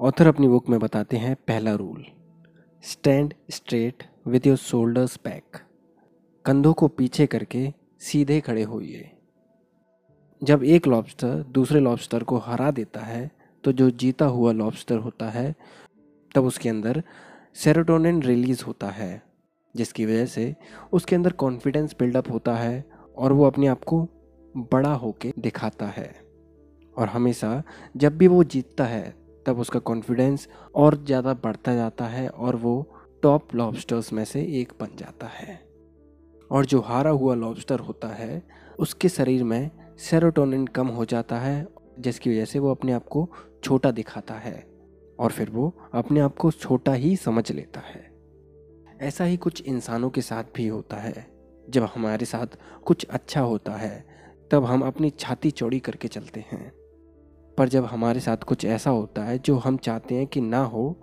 [0.00, 2.04] Author अपनी book में बताते हैं पहला rule.
[2.84, 5.56] Stand straight with your shoulders back
[6.44, 9.10] कंधों को पीछे करके सीधे खड़े होइए।
[10.42, 13.30] जब एक लॉबस्टर दूसरे लॉबस्टर को हरा देता है
[13.64, 15.54] तो जो जीता हुआ लॉबस्टर होता है,
[16.34, 17.02] तब उसके अंदर
[17.54, 19.22] सेरोटोनिन रिलीज़ होता है,
[19.74, 20.54] जिसकी वजह से
[20.92, 22.84] उसके अंदर कॉन्फिडेंस बिल्डअप होता है
[23.16, 24.08] और वो अपने आप को
[24.56, 26.14] बड़ा होके दिखाता है।
[26.98, 27.62] और हमेशा
[27.96, 32.92] जब भी वो जीतता है तब उसका कॉन्फिडेंस और ज़्यादा बढ़ता जाता है और वो
[33.22, 35.66] टॉप लॉबस्टर्स में से एक बन जाता है।
[36.50, 38.42] और जो हारा हुआ लॉबस्टर होता है,
[38.78, 41.66] उसके शरीर में सेरोटोनिन कम हो जाता है,
[41.98, 43.28] जिसकी वजह से वो अपने आप को
[43.64, 44.66] छोटा दिखाता है
[45.18, 48.04] और फिर वो अपने आप को छोटा ही समझ लेता है।
[49.00, 51.26] ऐसा ही कुछ इंसानों के साथ भी होता है।
[51.70, 52.46] जब हमारे साथ
[52.84, 54.04] कुछ अच्छा होता है,
[54.50, 56.72] तब हम अपनी छाती चौड़ी करके चलते हैं।
[57.58, 60.96] पर जब हमारे साथ कुछ ऐसा होता है जो हम चाहते हैं कि ना हो,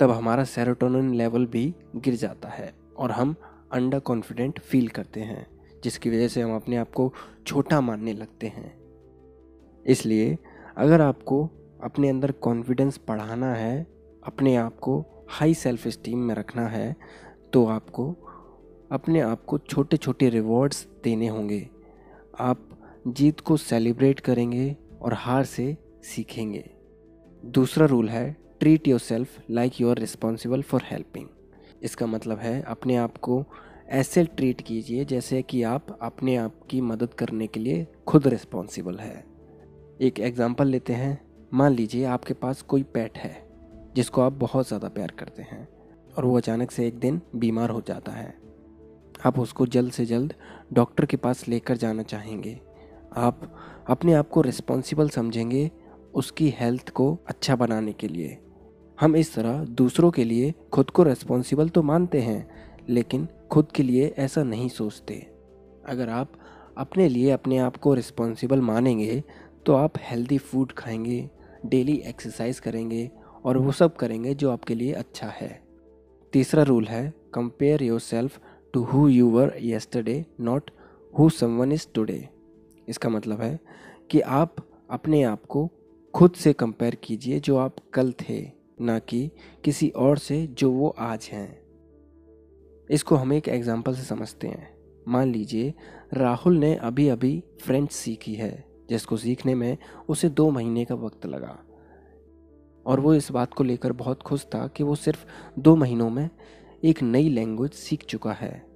[0.00, 3.34] तब हमारा सेरोटोनिन लेवल भी गिर जाता है और हम
[3.72, 5.46] अंडर कॉन्फिडेंट फील करते हैं,
[5.84, 7.12] जिसकी वजह से हम अपने आप को
[7.46, 8.72] छोटा मानने लगते हैं।
[9.86, 10.36] इसलिए
[10.76, 11.48] अगर आपको
[11.84, 13.86] अपने अंदर कॉन्फिडेंस बढ़ाना है,
[14.24, 16.94] अपने आप को हाई सेल्फ इस्टीम में रखना है
[17.52, 18.14] तो आपको
[18.92, 21.68] अपने आप को छोटे छोटे रिवॉर्ड्स देने होंगे।
[22.40, 22.68] आप
[23.06, 26.64] जीत को सेलिब्रेट करेंगे और हार से सीखेंगे।
[27.42, 31.26] दूसरा रूल है treat yourself like you are responsible for helping
[31.82, 33.44] इसका मतलब है, अपने आप को
[33.90, 38.98] ऐसे ट्रीट कीजिए जैसे कि आप अपने आप की मदद करने के लिए खुद रिस्पॉन्सिबल
[38.98, 39.24] है।
[40.00, 41.18] एक एग्ज़ाम्पल लेते हैं।
[41.54, 43.34] मान लीजिए आपके पास कोई पेट है,
[43.96, 45.66] जिसको आप बहुत ज़्यादा प्यार करते हैं
[46.16, 48.34] और वो अचानक से एक दिन बीमार हो जाता है।
[49.24, 50.34] आप उसको जल्द से जल्द
[50.72, 52.58] डॉक्टर के पास लेकर जाना चाहेंगे।
[53.16, 53.40] आप
[53.88, 55.70] अपने आप को रिस्पॉन्सिबल समझेंगे
[56.14, 58.38] उसकी हेल्थ को अच्छा बनाने के लिए।
[59.00, 62.50] हम इस तरह दूसरों के लिए खुद को रिस्पॉन्सिबल तो मानते हैं,
[62.88, 65.14] लेकिन खुद के लिए ऐसा नहीं सोचते।
[65.86, 66.32] अगर आप
[66.78, 69.22] अपने लिए अपने आप को रिस्पॉन्सिबल मानेंगे
[69.66, 71.28] तो आप हेल्दी फ़ूड खाएँगे
[71.66, 73.10] डेली एक्सरसाइज करेंगे
[73.44, 75.60] और वो सब करेंगे जो आपके लिए अच्छा है।
[76.32, 78.40] तीसरा रूल है compare yourself
[78.74, 80.70] to who you were yesterday not
[81.18, 82.28] who someone is today
[82.90, 83.60] इसका मतलब है
[84.10, 84.56] कि आप
[84.90, 85.70] अपने आप को
[86.14, 89.30] खुद से कंपेयर कीजिए जो आप कल थे, ना कि
[89.64, 91.60] किसी और से जो वो आज हैं।
[92.90, 94.74] इसको हम एक एग्ज़ाम्पल से समझते हैं।
[95.08, 95.74] मान लीजिए,
[96.14, 99.76] राहुल ने अभी अभी फ्रेंच सीखी है, जिसको सीखने में
[100.08, 101.58] उसे दो महीने का वक्त लगा।
[102.86, 105.26] और वो इस बात को लेकर बहुत खुश था कि वो सिर्फ़
[105.58, 106.30] दो महीनों में
[106.84, 108.66] एक नई लैंग्वेज सीख चुका है।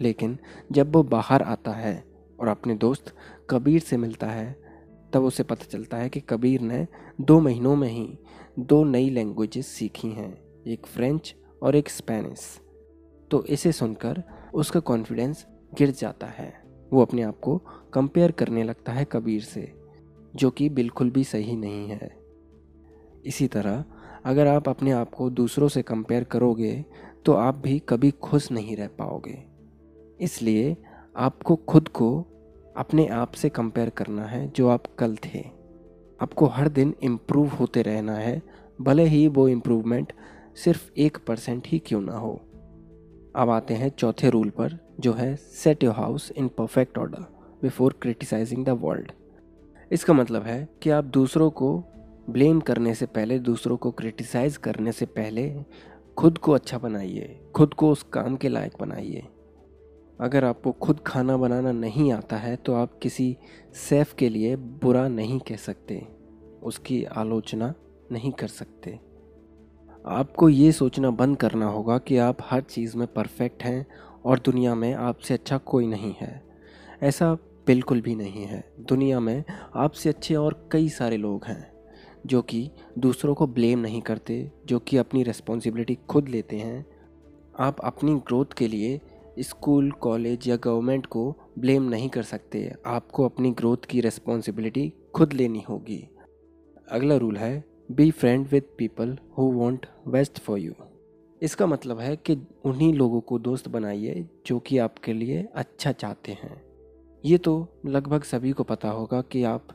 [0.00, 0.38] लेकिन
[0.72, 2.11] जब वो बाहर आता है
[2.42, 3.12] और अपने दोस्त
[3.50, 4.52] कबीर से मिलता है।
[5.12, 6.86] तब उसे पता चलता है कि कबीर ने
[7.20, 8.18] दो महीनों में ही
[8.58, 10.32] दो नई लैंग्वेजेस सीखी हैं,
[10.66, 12.46] एक फ्रेंच और एक स्पेनिश
[13.30, 14.22] तो इसे सुनकर
[14.54, 16.52] उसका कॉन्फिडेंस गिर जाता है।
[16.92, 17.56] वो अपने आप को
[17.92, 19.72] कंपेयर करने लगता है कबीर से,
[20.36, 22.10] जो कि बिल्कुल भी सही नहीं है।
[23.24, 23.84] इसी तरह,
[24.24, 26.84] अगर आप अपने आप को दूसरों से कंपेयर करोगे
[27.24, 29.42] तो आप भी कभी खुश नहीं रह पाओगे।
[30.20, 30.76] इसलिए
[31.16, 32.10] आपको खुद को
[32.76, 35.44] अपने आप से कंपेयर करना है जो आप कल थे।
[36.20, 38.42] आपको हर दिन इम्प्रूव होते रहना है,
[38.80, 40.12] भले ही वो इम्प्रूवमेंट
[40.56, 42.32] सिर्फ़ एक परसेंट ही क्यों ना हो।
[43.36, 47.26] अब आते हैं चौथे रूल पर, जो है set your house in perfect order
[47.62, 49.12] before criticising the world
[49.90, 51.84] इसका मतलब है कि आप दूसरों को
[52.30, 55.52] ब्लेम करने से पहले, दूसरों को क्रिटिसाइज करने से पहले
[56.16, 59.22] खुद को अच्छा बनाइए, खुद को उस काम के लायक बनाइए।
[60.20, 63.36] अगर आपको खुद खाना बनाना नहीं आता है तो आप किसी
[63.74, 66.08] सेफ़ के लिए बुरा नहीं कह सकते।
[66.62, 67.74] उसकी आलोचना
[68.12, 69.00] नहीं कर सकते।
[70.06, 73.86] आपको ये सोचना बंद करना होगा कि आप हर चीज़ में परफेक्ट हैं
[74.24, 76.42] और दुनिया में आपसे अच्छा कोई नहीं है।
[77.02, 77.34] ऐसा
[77.66, 79.44] बिल्कुल भी नहीं है। दुनिया में
[79.74, 81.72] आपसे अच्छे और कई सारे लोग हैं,
[82.26, 86.86] जो कि दूसरों को ब्लेम नहीं करते, जो कि अपनी रिस्पॉन्सिबिलिटी खुद लेते हैं।
[87.58, 89.00] आप अपनी ग्रोथ के लिए
[89.38, 95.32] स्कूल, कॉलेज या गवर्नमेंट को ब्लेम नहीं कर सकते। आपको अपनी ग्रोथ की रिस्पॉन्सिबिलिटी खुद
[95.32, 96.08] लेनी होगी।
[96.90, 100.72] अगला रूल है be friend with people who want best for you
[101.42, 106.32] इसका मतलब है कि उन्हीं लोगों को दोस्त बनाइए जो कि आपके लिए अच्छा चाहते
[106.32, 106.62] हैं।
[107.24, 109.68] ये तो लगभग सभी को पता होगा कि आप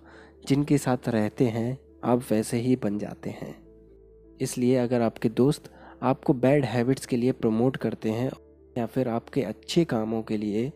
[0.47, 3.55] जिनके साथ रहते हैं, आप वैसे ही बन जाते हैं।
[4.41, 5.71] इसलिए अगर आपके दोस्त
[6.03, 8.29] आपको बैड हैबिट्स के लिए प्रमोट करते हैं
[8.77, 10.71] या फिर आपके अच्छे कामों के लिए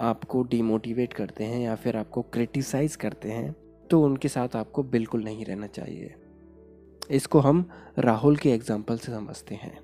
[0.00, 3.54] आपको डिमोटिवेट करते हैं या फिर आपको क्रिटिसाइज़ करते हैं
[3.90, 6.14] तो उनके साथ आपको बिल्कुल नहीं रहना चाहिए।
[7.10, 7.68] इसको हम
[7.98, 9.78] राहुल के एग्ज़ाम्पल से समझते हैं।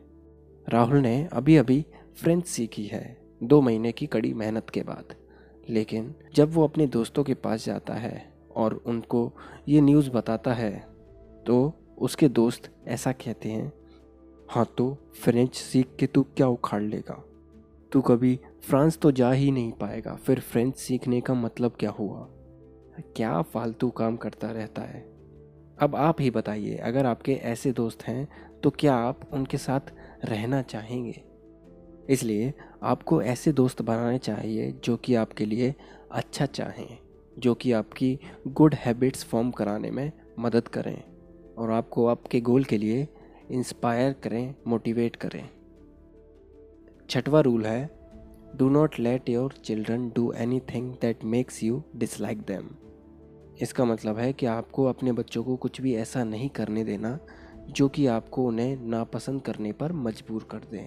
[0.66, 1.84] राहुल ने अभी अभी
[2.16, 5.14] फ्रेंच सीखी है, दो महीने की कड़ी मेहनत के बाद।
[5.68, 8.24] लेकिन जब वो अपने दोस्तों के पास जाता है
[8.56, 9.30] और उनको
[9.68, 10.72] ये न्यूज़ बताता है
[11.46, 13.72] तो उसके दोस्त ऐसा कहते हैं
[14.50, 17.22] हाँ तो फ्रेंच सीख के तू क्या उखाड़ लेगा?
[17.92, 22.26] तू कभी फ्रांस तो जा ही नहीं पाएगा। फिर फ्रेंच सीखने का मतलब क्या हुआ?
[23.16, 25.00] क्या फालतू काम करता रहता है?
[25.78, 28.28] अब आप ही बताइए, अगर आपके ऐसे दोस्त हैं
[28.62, 29.92] तो क्या आप उनके साथ
[30.24, 31.22] रहना चाहेंगे?
[32.10, 32.52] इसलिए
[32.82, 35.74] आपको ऐसे दोस्त बनाने चाहिए जो कि आपके लिए
[36.12, 36.98] अच्छा चाहें,
[37.38, 38.18] जो कि आपकी
[38.48, 41.02] गुड हैबिट्स फॉर्म कराने में मदद करें
[41.58, 43.08] और आपको आपके गोल के लिए
[43.50, 45.48] इंस्पायर करें मोटिवेट करें।
[47.12, 47.90] छठवा रूल है
[48.56, 52.68] do not let your children do anything that makes you dislike them
[53.62, 57.18] इसका मतलब है कि आपको अपने बच्चों को कुछ भी ऐसा नहीं करने देना,
[57.70, 60.86] जो कि आपको उन्हें नापसंद करने पर मजबूर कर दें।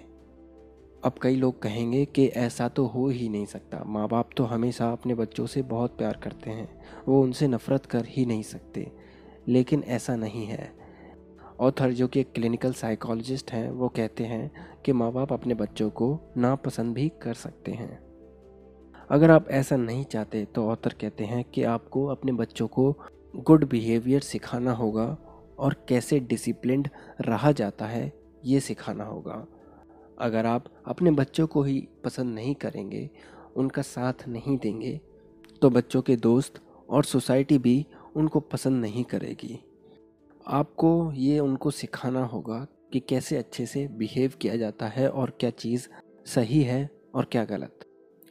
[1.04, 4.92] अब कई लोग कहेंगे कि ऐसा तो हो ही नहीं सकता। माँ बाप तो हमेशा
[4.92, 8.92] अपने बच्चों से बहुत प्यार करते हैं, वो उनसे नफ़रत कर ही नहीं सकते।
[9.48, 10.85] लेकिन ऐसा नहीं है।
[11.60, 14.52] ऑथर जो कि एक क्लिनिकल साइकोलॉजिस्ट हैं, वो कहते हैं
[14.86, 16.08] कि माँ बाप अपने बच्चों को
[16.38, 18.00] नापसंद भी कर सकते हैं।
[19.10, 22.92] अगर आप ऐसा नहीं चाहते तो ऑथर कहते हैं कि आपको अपने बच्चों को
[23.38, 25.06] गुड बिहेवियर सिखाना होगा
[25.60, 26.90] और कैसे डिसिप्लिन्ड
[27.22, 28.12] रहा जाता है,
[28.46, 29.46] ये सिखाना होगा।
[30.20, 33.10] अगर आप अपने बच्चों को ही पसंद नहीं करेंगे,
[33.56, 35.00] उनका साथ नहीं देंगे
[35.62, 37.86] तो बच्चों के दोस्त और सोसाइटी भी
[38.16, 39.60] उनको पसंद नहीं करेगी।
[40.48, 42.58] आपको ये उनको सिखाना होगा
[42.94, 45.88] कि कैसे अच्छे से बिहेव किया जाता है और क्या चीज़
[46.26, 47.86] सही है और क्या गलत।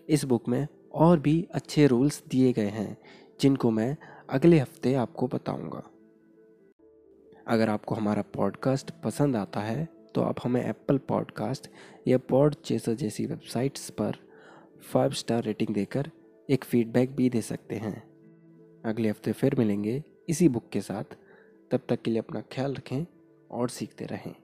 [0.09, 2.97] इस बुक में और भी अच्छे रूल्स दिए गए हैं,
[3.41, 3.97] जिनको मैं
[4.31, 5.83] अगले हफ़्ते आपको बताऊँगा।
[7.49, 9.85] अगर आपको हमारा पॉडकास्ट पसंद आता है
[10.15, 11.69] तो आप हमें एप्पल पॉडकास्ट
[12.09, 14.17] या पॉड चेसर जैसी वेबसाइट्स पर
[14.83, 16.11] फाइव स्टार रेटिंग देकर
[16.49, 17.97] एक फीडबैक भी दे सकते हैं।
[18.85, 21.17] अगले हफ़्ते फिर मिलेंगे इसी बुक के साथ।
[21.71, 23.07] तब तक के लिए अपना ख्याल रखें
[23.51, 24.35] और सीखते रहें।